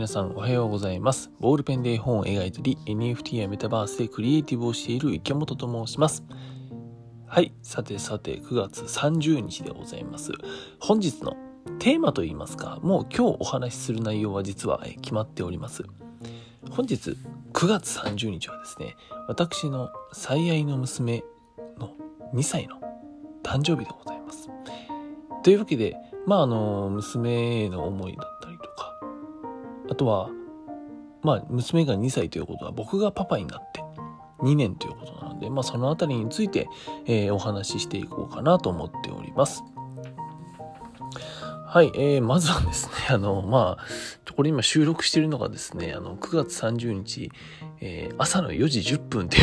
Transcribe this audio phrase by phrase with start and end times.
[0.00, 1.30] 皆さんおはようございます。
[1.40, 6.24] ボールペンで絵本を描いたり、NFT やメタバースでクリエイティブをしている池本と申します。
[7.26, 10.32] はい、さてさて9月30日でございます。
[10.78, 11.36] 本日の
[11.78, 15.84] テーマといいますか、もう今日お話しする内容は実は決まっております。
[16.70, 17.14] 本日
[17.52, 18.96] 9月30日はですね、
[19.28, 21.22] 私の最愛の娘
[21.78, 21.90] の
[22.32, 22.80] 2歳の
[23.42, 24.48] 誕生日でございます。
[25.42, 25.94] というわけで、
[26.26, 28.29] まああの、娘への思いだ、
[29.90, 30.30] あとは、
[31.22, 33.82] まあ娘が2歳ということは僕がパパになって
[34.38, 36.68] 2年ということなので、まあそのあたりについて、
[37.06, 39.62] えー、お話ししていこうかなと思っております。
[41.72, 47.30] はい、えー、まずはですね、 あの、まあ、これ今収録してるのがですね、あの、9月30日、
[47.80, 49.40] えー、朝の4時10分ってい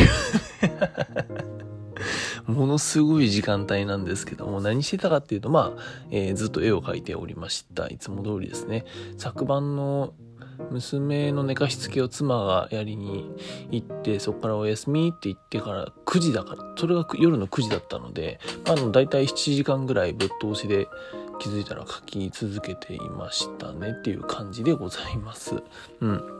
[2.46, 5.80] う ものすごい時間帯なんですけども、何してたかっていうと、まあ、
[6.10, 7.86] えー、ずっと絵を描いておりました。
[7.86, 8.84] いつも通りですね。
[9.16, 10.12] 昨晩の
[10.70, 13.30] 娘の寝かしつけを妻がやりに
[13.70, 20.88] 行って、そこからお休みって言ってから9時だから、それが夜の9時だったので、あの、だいたい7時間ぐらいぶっ通しで
[21.38, 25.62] 気づいたら書き続けていましたねっていう感じでございます。
[26.00, 26.37] うん。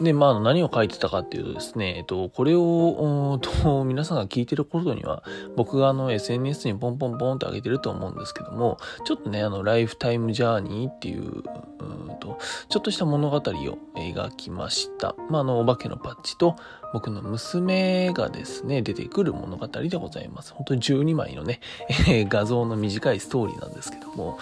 [0.00, 5.22] で、まあ、何を書いてたかっていうとですね、えっと、これを、と、皆さんが聞いてる頃には、
[5.56, 11.42] 僕があの、SNS にポンポンポンって上げてると思うんですけども、ちょっとね、あの、ライフタイムジャーニーっていう、
[11.80, 15.14] うんと、ちょっとした物語を描きました。
[15.30, 16.56] まあ、あの、お化けのパッチと、
[16.92, 20.52] 僕の娘がですね、出てくる物語でございます。
[20.54, 21.60] 本当に12枚のね、
[22.28, 24.38] 画像の短いストーリーなんですけども、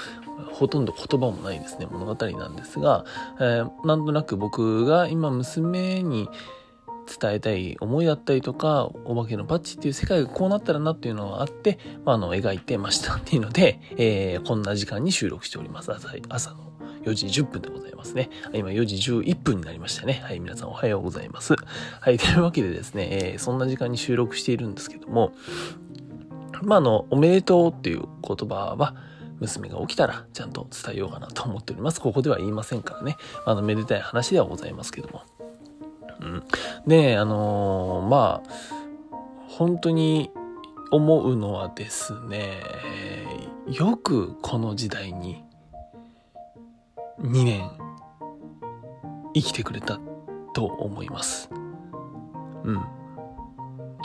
[0.51, 3.05] ほとんど言葉もないですね、物語なんですが、
[3.39, 6.29] えー、なんとなく僕が今娘に
[7.21, 15.93] 伝えたい思いだったりとか、お化けのパッチっていう世界がこうなったらなっていうのがあって、まあ、あの、描いてましたっていうので、えー、こんな時間に収録しております。
[15.93, 16.73] 朝朝の
[17.05, 18.31] 4時10分でございますね。
[18.53, 20.23] 今4時11分になりましたね。
[20.25, 21.55] はい、皆さんおはようございます。
[22.01, 25.33] はい、というわけでですね、えー、そんな時間に収録しているんですけども、
[26.63, 28.95] まあ、あの、おめでとうっていう言葉は、
[29.43, 32.01] 娘が起きたらちゃんと伝えようかなと思っております。
[32.01, 33.17] ここでは言いませんからね。
[33.45, 35.23] あの、めでたい話ではございますけども。
[36.21, 36.43] うん。
[36.87, 38.51] で、あのー、まあ、
[39.49, 40.31] 本当に
[40.91, 42.63] 思うのはですね、
[43.71, 45.45] よくこの時代に
[47.21, 47.71] 2年
[49.35, 50.01] 生きてくれた
[50.55, 51.51] と思います。
[52.65, 52.83] うん。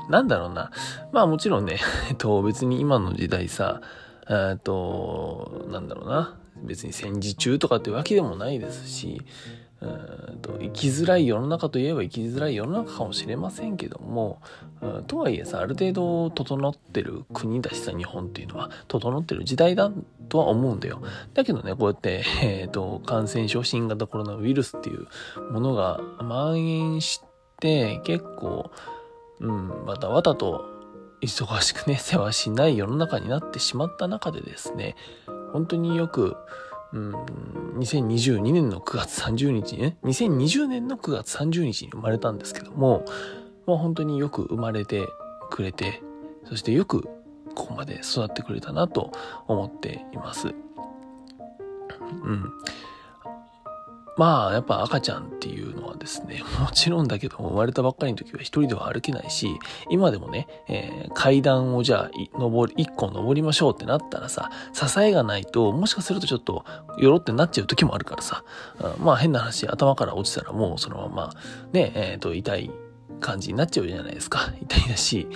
[0.09, 0.71] なんだろうな。
[1.11, 3.81] まあもちろんね、 えっと別に今の時代さ、
[4.29, 6.37] えっと、なんだろうな。
[6.63, 9.21] 別に戦時中とかってわけでもないですし、
[9.81, 14.41] うんと生きづらい世の中といえば生きづらい世の中かもしれませんけども、
[15.05, 19.91] とはいえさある程度整ってる国だしさ日本っていうのは整ってる時代だ
[20.29, 21.01] とは思うんだよ
[21.35, 25.07] だけどねこうやって、えーと、感染症新型コロナウイルスっていう
[25.51, 27.21] ものが蔓延し
[27.59, 28.71] て結構、
[29.39, 30.76] うん、またわたと
[31.21, 34.95] 忙しくね、 世話しない世の中になってしまった中でですね、
[35.53, 36.37] 本当によく、
[36.93, 37.15] うん、
[37.79, 43.05] 2022年の9月30日にね、2020年の9月30日に生まれたんですけども、
[43.65, 45.07] まあ、本当によく生まれて
[45.49, 46.01] くれて、
[46.45, 47.01] そしてよく
[47.55, 49.11] ここまで育ってくれたなと
[49.47, 50.53] 思っています。
[52.23, 52.51] うん。
[54.17, 59.47] まあ、やっぱ赤ちゃんっていうのはですね、 もちろんだけども、生まれたばっかりの時は一人では歩けないし、
[59.89, 66.65] 今でもね、えー、階段をじゃあ、登り、一個登りましょうってなったらさ、支えがないと、もしかするとちょっと、
[66.97, 68.43] よろってなっちゃう時もあるからさ、
[68.79, 71.29] うん、まあ変な話、頭から落ちたらもうそのまま、
[71.71, 72.71] ね、えっ、ー、と、痛い
[73.19, 74.51] 感じになっちゃうじゃないですか。
[74.61, 75.27] 痛いだし、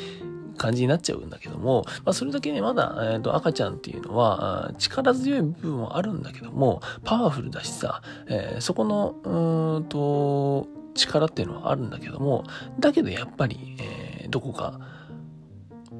[0.61, 12.44] 感じになっちゃうんだけども、まあ、それだけね、まだ、えーと、赤ちゃんっていうのは、力強い部分はあるんだけども、パワフルだしさ、えー、そこの、うんと、力っていうのはあるんだけども、
[12.79, 14.79] だけどやっぱり、えー、どこか、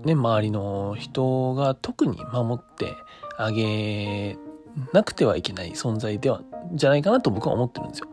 [0.06, 2.94] ね、周りの人が特に守って
[3.38, 4.38] あげ
[4.94, 6.42] なくてはいけない存在では、
[6.74, 8.08] じゃないかなと僕は思ってるんですよ。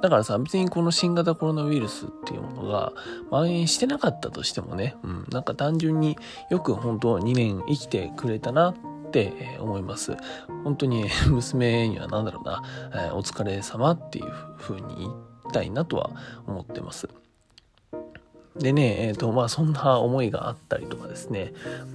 [0.00, 2.92] だからさ、別にこの新型コロナウイルスっていうものが
[3.30, 6.16] 蔓延してなかったとしてもね、うん、なんか単純に
[6.50, 10.16] よく本当2年生きてくれたなって思います。
[10.64, 12.62] 本当に 娘には何だろうな、
[12.92, 15.10] えー、お疲れ様っていうふうに言い
[15.52, 16.10] たいなとは
[16.46, 17.08] 思ってます。
[18.60, 21.52] でね、えっ、ー、と、まあ、そんな思いがあったりとかですね、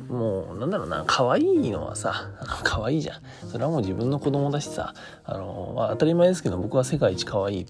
[0.09, 2.31] もう、なんだろうな、可愛いのはさ、
[2.65, 3.21] 可愛いじゃん。
[3.47, 7.65] それはもう自分の子供だしさ、あの、まあ、当たり前ですけど、僕は世界一可愛い、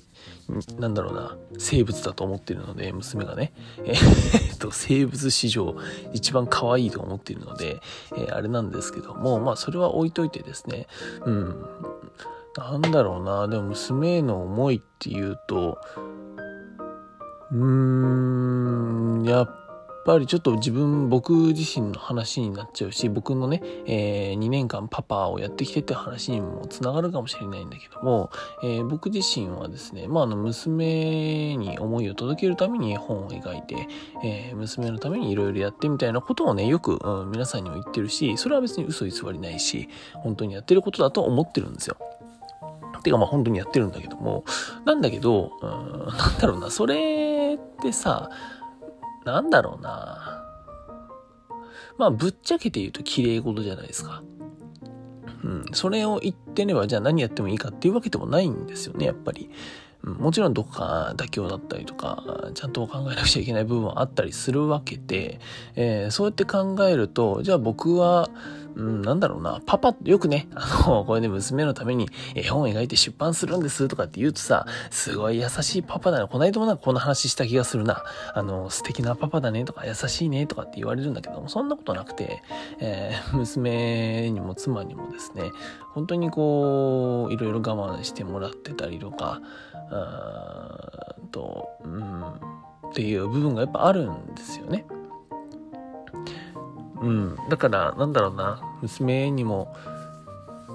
[0.80, 3.52] なんだろうな、生物だと思っているので、娘がね、
[3.84, 3.96] えっ
[4.58, 5.76] と、生物史上
[6.14, 7.82] 一番可愛いと思っているので、
[8.16, 10.88] えー、あれなんですけども、まあ、それは置いといてですね、
[11.26, 11.66] うん、
[12.58, 15.78] なんだろうな、でも娘への思いっていうと、
[17.56, 19.66] うーん、やっ
[20.06, 28.30] ぱりちょっと自分、僕自身の話になっちゃうし、僕のね、えー、2年間パパをやってきてって話にもつながるかもしれないんだけども、
[28.62, 33.88] えー、僕自身はですね、まあ、あの、娘に思いを届けるために本を描いて、
[34.24, 41.98] えー、娘のためにいろいろやってみたいなことをね、よく、うん、皆さんにも言ってるし、それは別に嘘偽りないし、本当にやってることだと思ってるんですよ。
[43.06, 44.44] てかまあ本当にやってるんだけども、
[44.84, 45.70] なんだけど、うん、
[46.08, 48.32] なんだろうな、それってさ、
[49.24, 50.44] なんだろうな。
[51.98, 54.24] まあぶっちゃけて言うと綺麗事じゃないですか。
[55.44, 59.52] うん、それを言ってれば、じゃあ何やってもいいかっていうわけでもないんですよね、やっぱり。
[60.02, 65.40] もちろんどこか妥協だったりとか、ちゃんと考えなくちゃいけない部分はあったりするわけで、
[65.76, 68.30] えー、そうやって考えると、じゃあ僕は、
[68.76, 76.28] うん、なんだろうな、パパって、よくね、 あの、これね、娘のために絵本を描いて出版するんですとかって言うとさ、すごい優しいパパだね。
[76.28, 78.04] こないだもなんかこんな話した気がするな。
[78.34, 82.44] あの、素敵なパパだねとか、優しいねとかって言われるんだけども、そんなことなくて、
[82.80, 85.52] えー、娘にも妻にもですね、
[85.94, 89.42] 本当にこう、いろいろ我慢してもらってたりとか、
[89.90, 92.24] あと、うん、
[92.90, 94.86] っていう部分がやっぱあるんですよね。
[97.02, 97.38] うん。
[97.50, 99.76] だから、なんだろうな、娘にも、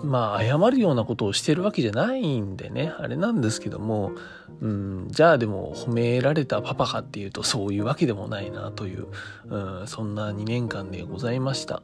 [0.02, 4.12] まあ、謝るようなことをしてるわけじゃないんでね、あれなんですけども、
[4.60, 9.06] うん、じゃあでも褒められたパパかっていうとそういうわけでもないなという、
[9.48, 11.82] うん、そんな2年間でございました。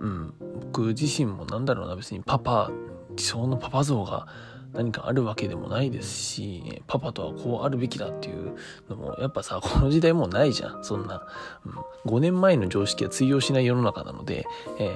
[0.00, 2.70] うん、僕自身もなんだろうな、別にパパ、
[3.16, 4.26] 理想のパパ像が
[4.74, 8.56] 何かあるわけでもないですし、パパとはこうあるべきだっていう
[8.88, 10.84] のも、やっぱさ、この時代もうないじゃん。
[10.84, 11.26] そんな、
[11.64, 11.72] うん、
[12.10, 14.46] 5年前の常識は通用しない世の中なので、
[14.78, 14.94] え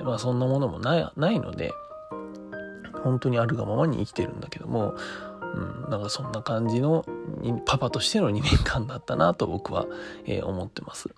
[0.00, 1.72] ー、まあそんなものもないないので、
[3.04, 4.94] 本当にあるがままに生きてるんだけども、
[5.40, 7.04] うん、なんかそんな感じの
[7.66, 9.86] パパとしての2年間だったなと僕は、
[10.26, 11.08] えー、思ってます。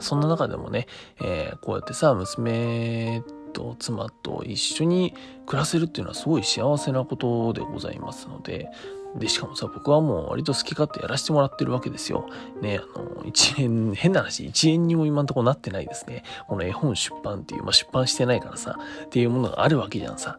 [0.00, 0.86] そんな中でもね、
[1.20, 3.22] えー、こうやってさ、娘
[3.52, 5.14] と妻と一緒に
[5.46, 8.68] 暮らせるっていうのはすごい幸せなことでございますので、
[9.16, 12.26] で、しかもさ、僕はもう割と好き勝手やらせてもらってるわけですよ。
[12.62, 16.22] ね、あの、一円、変な話、一円にも今んとこなってないですね。
[16.48, 20.38] この絵本出版っていう、まあ、出版してないからさ、っていうものがあるわけじゃんさ。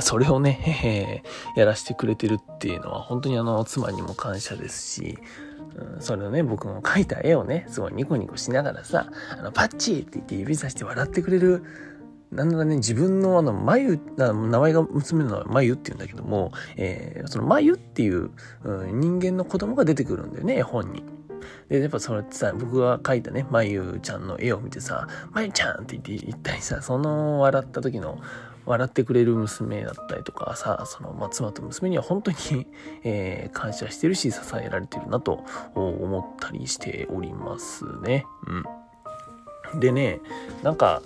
[0.00, 1.22] それをね、へへ
[1.56, 5.18] やらせてくれてるっていうのは本当にあの、妻にも感謝ですし、
[5.76, 11.64] うん、それをね、僕の描いた絵をね、すごいニコニコしながらさ、あの、パッチーって言って指さして笑ってくれる
[12.32, 18.30] なんだね、自分のあの、眉、名前が娘の名前、眉って言うんだけども、えー、その眉っていう、
[18.64, 21.02] うん、人間の子供が出てくるんだよね、絵本に。
[21.68, 28.18] で、やっぱそれってさ、僕が描いたね、まゆちゃんの絵を見てさ、まゆちゃんって言って言ったりさ、その笑った時の、
[28.66, 32.66] 笑ってくれる娘だったりとかさ、その、まあ、妻と娘には本当に、
[33.02, 35.42] えー、感謝してるし、支えられてるなと
[35.74, 38.26] 思ったりしておりますね。
[39.72, 39.80] うん。
[39.80, 40.20] でね、
[40.62, 41.02] なんか、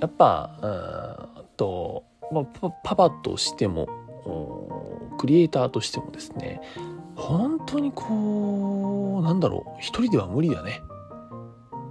[0.00, 3.88] やっぱ、うんと、まあ、パパとしても、
[5.18, 6.60] クリエイターとしてもですね、
[7.16, 10.80] 本当にこう、なんだろう、一人では無理だね。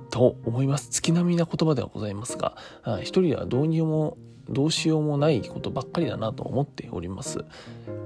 [0.10, 0.90] と思います。
[0.90, 2.56] 月並みな言葉ではございますが、
[3.02, 4.18] 一人ではどうにも、
[4.50, 7.44] どうしようもないことばっかりだなと思っております。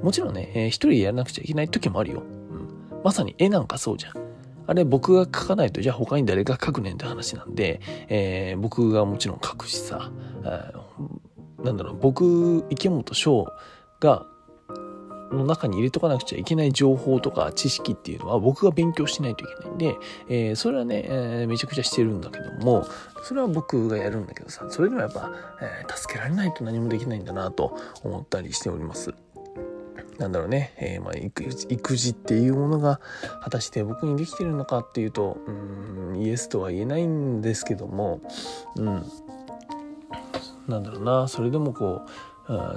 [0.02, 2.22] もちろんね、え、一人でやらなくちゃいけない時もあるよ。
[2.22, 3.02] うん。
[3.04, 4.14] まさに絵なんかそうじゃん。
[4.72, 10.14] あれ僕が書かないと、じゃあ他に誰が書くねんって話なんで、えー、僕がもちろん書くしさ、
[11.62, 13.52] なんだろう、僕、池本翔
[14.00, 14.26] が、
[15.34, 19.96] の中に入れとかなくちゃいけない情報とか知識っていうのは僕が勉強しないといけないんで、
[20.30, 22.86] えー、それはね、えー、めちゃくちゃしてるんだけども、
[23.24, 29.14] それは僕がやるんだけどさ、それでもやっぱ、えー、助けられないと何もできないんだなと思ったりしております。
[30.22, 33.02] なんだろうね、えー、まあ育育児っていうものが
[33.42, 35.52] 果たして僕にできてるのかっていうとう
[36.14, 38.22] んイエスとは言えないんですけども
[38.76, 39.04] うん。
[40.68, 41.28] なんだろうな。
[41.28, 42.10] それでもこう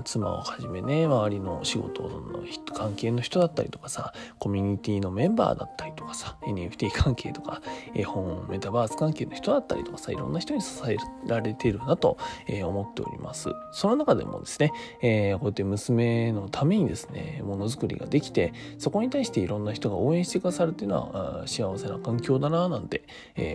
[0.04, 7.62] 妻をはじめね周りの仕事の関係の人だったりとかさコミュニティのメンバーだったりとかさ NFT 関係とか
[7.94, 12.18] 絵本メタバース関係の人だったりとかさいろんな人に支えられてるなと、
[12.64, 13.50] 思っております。
[13.72, 23.02] その中でもですね、えー、こうやって娘のためにですねものづくりができてそこに対していろんな人が応援してくださるっていうのは幸せな環境だななんて、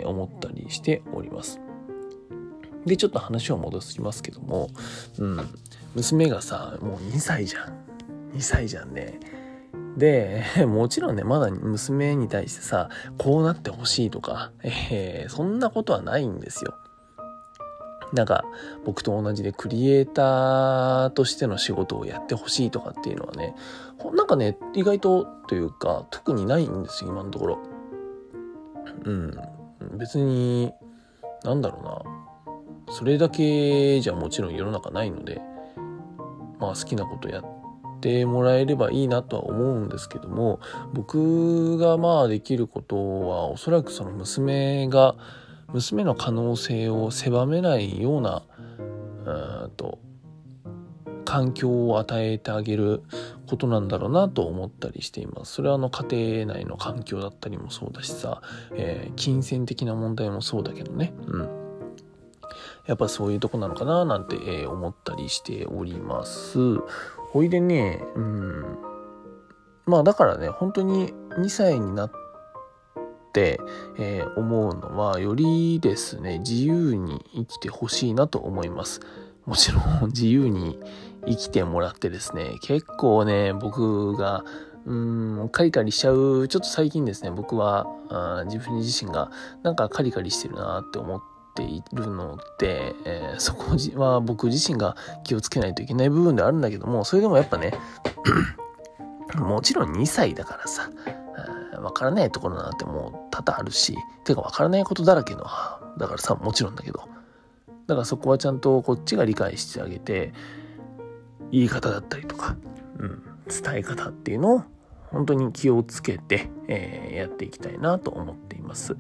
[0.05, 1.68] 思ったりしております。
[2.85, 4.69] で、ちょっと話を戻しますけども、
[5.17, 5.47] うん、
[5.95, 7.89] 娘がさ、もう2歳じゃん。
[8.35, 9.19] 2歳じゃんね。
[9.97, 16.73] で、 もちろんね、まだ娘に対してさ、こうなってほしいとか、えー、そんなことはないんですよ。
[18.13, 18.43] なんか
[18.85, 23.55] 僕と同じでクリエイターとしての仕事をやってほしいとかっていうのはね、
[24.13, 27.59] なんかね、意外とというか特にないんですよ、今のところ。
[29.05, 29.39] うん。
[29.97, 30.73] 別に、
[31.43, 32.28] なんだろうな。
[32.89, 35.41] それだけじゃもちろん世の中ないので、
[36.59, 40.59] まあ好きなことやってもらえればいいなとは思うんですけども、
[40.93, 42.95] 僕がまあできること
[43.27, 45.15] はおそらくその娘が
[45.73, 48.43] 娘の可能性を狭めないような
[49.25, 49.99] うんと
[51.25, 53.03] 環境を与えてあげる
[53.45, 55.53] ことなんだろうなと思ったりしています。
[55.53, 58.41] それはあの家庭内の環境だったりもそうだしさ、
[58.73, 61.13] えー、金銭的な問題もそうだけどね。
[61.27, 61.58] うん。
[62.89, 66.57] やっぱそういうとこなのかななんて、えー、思ったりしております。
[67.31, 68.77] ほいでね、うん。
[69.85, 72.11] まあだからね、本当に2歳になっ
[73.31, 73.61] て、
[73.99, 79.01] えー、思うのはよりですね自由に生きてほしいなと思います
[79.45, 80.79] もちろん 自由に
[81.27, 84.43] 生きてもらってですね結構ね僕が
[84.85, 89.29] うんカリカリしちゃうちょっと最近ですね僕はあ自分自身が
[89.61, 97.73] なんかカリカリしてるなって思ってているので、えー、そこは僕自身が気をつけないといけない部分ではあるんだけどもそれでもやっぱね
[99.35, 100.89] もちろん2歳だからさ
[101.81, 105.43] わからないところなんてもう多々あるし、てかわからないことだらけの、
[105.97, 107.07] だからさ、もちろんだけど。
[107.87, 110.33] だからそこはちゃんとこっちが理解してあげて、
[111.51, 112.55] 言い方だったりとか、
[112.97, 114.63] うん、伝え方っていうのを
[115.07, 118.95] 本当に気をつけて、えー、やっていきたいなと思っています。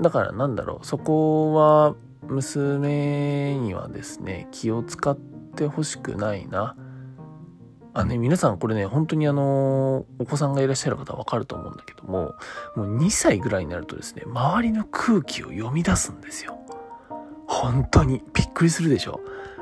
[0.00, 6.76] だからなんだろう、そこは娘にはですね、気を使ってほしくないな。
[7.94, 12.34] あね、皆さんこれね、本当にあの、お子さんがいらっしゃる方はわかると思うんだけども、
[12.76, 16.58] もう2歳ぐらいになるとですね、周りの空気を読み出すんですよ。
[17.46, 18.22] 本当に。
[18.34, 19.20] びっくりするでしょ。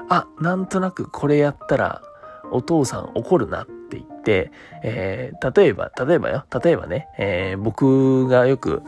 [0.08, 2.02] あ、なんとなくこれやったら、
[2.50, 4.50] お父さん怒るなって言って、
[4.82, 8.82] えー、例えば、例えばよ、例えばね、えー、僕がよく、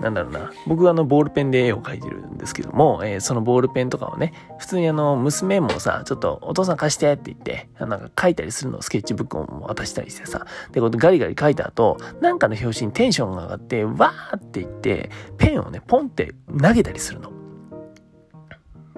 [0.00, 17.32] なんだろうな、僕はあの、ボールペンで絵を描いてるんですけども、えー、そのボールペンとかをね、普通にあの、娘もさ、ちょっとお父さん貸してって言って、なんか書いたりするのをスケッチブックを渡したりしてさ、で、こうガリガリ書いた後、なんかの表紙にテンションが上がって、わーって言って、ペンをね、ポンって投げたりするの。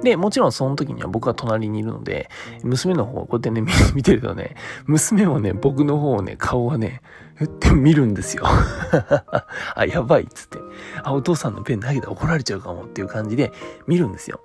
[0.02, 2.28] で、もちろんその時には僕は隣にいるので、
[2.62, 3.62] 娘の方をこうやってね、
[3.94, 4.54] 見てるとね、
[4.86, 7.00] 娘もね、僕の方をね、顔がね、
[7.42, 8.44] って見るんですよ。
[9.74, 10.58] あ、やばいっつって。
[11.02, 13.52] あ、お父さんのペン投げたら怒られちゃうかもっていう感じで
[13.86, 14.40] 見るんですよ。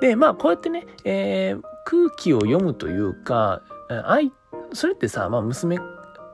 [0.00, 4.32] で、まあ、こうやってね、えー、空気を読むというか、あい、
[4.72, 5.78] それってさ、まあ、娘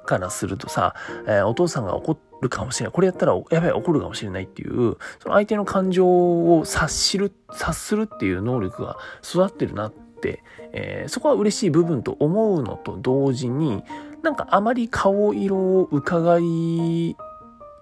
[0.05, 0.95] からするとさ、
[1.27, 2.93] えー、お父さんが怒るかもしれない。
[2.93, 13.85] これやったら、やばい、怒るかもしれないっていう、その相手の感情を察しる、察するっていう能力が育ってるなって、えー、そこは嬉しい部分と思うのと同時に、
[14.23, 17.17] なんかあまり顔色を伺い、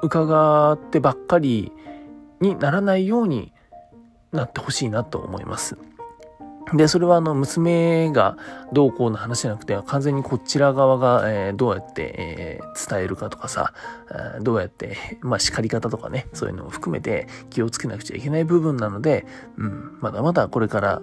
[0.03, 1.73] 伺ってばっかり
[2.41, 3.53] にならないように
[4.33, 5.77] なってほしいなと思います。
[6.75, 8.37] で、それはあの、娘が
[8.73, 13.73] どうこうの話じゃなくて、完全にこちら側が、えー、どうやって、えー、伝えるかとかさ、
[14.41, 21.03] どうやって、まあ、叱り方とかね、そういうのも含めて気をつけなくちゃいけない部分なので、うん、まだまだこれから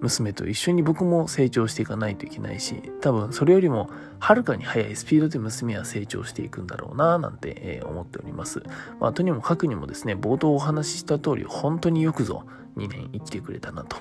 [0.00, 8.62] 娘と一緒に僕も成長していかないといけないし、多分それよりもはるかに速いスピードで娘は成長していくんだろうななんて、思っております。
[9.00, 12.44] まあ、とにもかくにもですね、冒頭お話しした通り、本当によくぞ
[12.76, 13.96] 2年生きてくれたなと。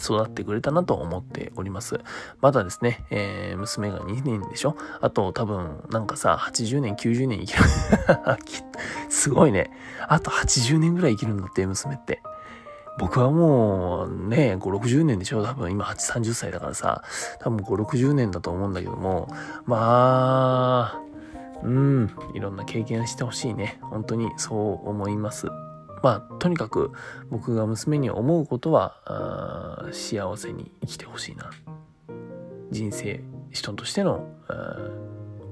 [0.00, 2.00] 育ってくれたなと思っております。
[2.40, 4.76] まだですね、えー、娘が2年でしょ？
[5.00, 7.64] あと多分なんかさ、80年、90年生きる。
[9.10, 9.72] すごいね。
[10.06, 12.22] あと80年ぐらい生きるんだって、娘って。
[12.98, 15.44] 僕はもうね、5、60年でしょ？
[15.44, 17.02] 多分今8、30歳だからさ、
[17.40, 19.28] 多分5、60年だと思うんだけども、
[19.66, 21.00] まあ、
[21.62, 23.78] うん、いろんな経験してほしいね。
[23.82, 25.46] 本当にそう思います。
[26.02, 26.92] まあ、とにかく
[27.30, 31.50] 僕が娘に思うことは、幸せに生きてほしいな。
[32.70, 34.28] 人生、人としての、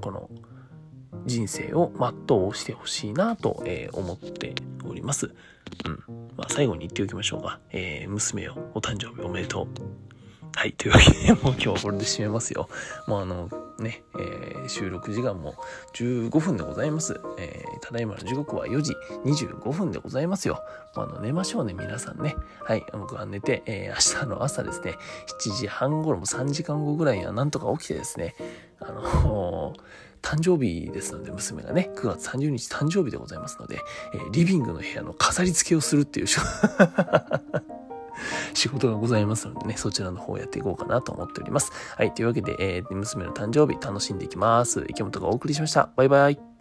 [0.01, 0.29] この
[1.27, 4.55] 人生を全うしてほしいなと、え、思って
[4.85, 5.33] おります。
[5.85, 6.31] うん。
[6.37, 7.59] まあ、最後に言っておきましょうか。
[7.71, 9.67] えー、娘よ、お誕生日おめでとう。
[10.55, 10.73] はい。
[10.73, 12.67] というわけで、 もう今日はこれで締めますよ。
[13.07, 15.53] もうあの、ね、えー、収録時間も
[15.93, 17.19] 15分でございます。
[17.37, 18.93] えー、ただいまの時刻は4時
[19.23, 20.63] 25分でございますよ。
[20.95, 22.35] あの、寝ましょうね、皆さんね。
[22.63, 22.83] はい。
[22.91, 24.97] 僕は寝て、えー、明日の朝ですね、
[25.43, 28.33] 7時半頃も3時間後ぐらいにはなんとか起きてですね、
[28.79, 29.73] あの
[30.21, 33.79] 誕生日ですので、娘がね、9月30日誕生日でございますので、
[34.13, 36.27] えー、リビングの部屋の飾り付けをするっていう
[38.53, 41.71] 仕事がございますのでね、そちらの方をやっていこうかなと思っております。
[41.95, 44.85] はい、というわけで、えー、娘の誕生日楽しんでいきます。
[44.89, 45.89] 池本がお送りしました。
[45.95, 46.56] バイバイ。